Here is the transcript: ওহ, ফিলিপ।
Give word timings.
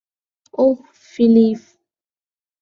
ওহ, 0.57 0.77
ফিলিপ। 1.09 1.61